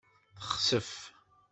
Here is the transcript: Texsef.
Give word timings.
Texsef. 0.39 0.89